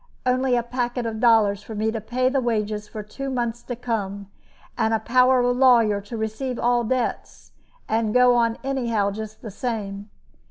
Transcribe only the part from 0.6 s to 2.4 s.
packet of dollars for me to pay